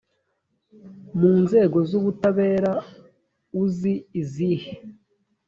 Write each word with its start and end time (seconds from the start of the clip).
mu 1.19 1.31
nzego 1.43 1.77
z 1.89 1.91
ubutabera 1.99 2.71
uzi 3.63 3.93
izihe 4.21 4.71